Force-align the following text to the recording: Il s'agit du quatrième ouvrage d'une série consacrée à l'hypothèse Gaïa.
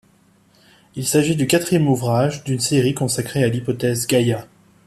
Il 0.95 1.05
s'agit 1.05 1.35
du 1.35 1.45
quatrième 1.45 1.87
ouvrage 1.87 2.43
d'une 2.43 2.59
série 2.59 2.95
consacrée 2.95 3.43
à 3.43 3.49
l'hypothèse 3.49 4.07
Gaïa. 4.07 4.47